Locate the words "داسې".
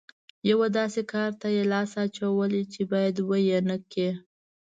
0.77-1.01